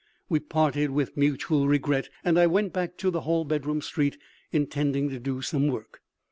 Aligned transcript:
We 0.29 0.39
parted 0.39 0.89
with 0.89 1.15
mutual 1.15 1.67
regret, 1.67 2.09
and 2.25 2.39
I 2.39 2.47
went 2.47 2.73
back 2.73 2.97
to 2.97 3.11
the 3.11 3.21
Hallbedroom 3.21 3.83
street, 3.83 4.17
intending 4.51 5.09
to 5.11 5.19
do 5.19 5.43
some 5.43 5.67
work. 5.67 6.01